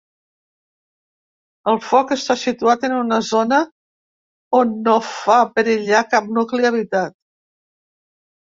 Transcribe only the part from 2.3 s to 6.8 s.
situat en una zona on no fa perillar cap nucli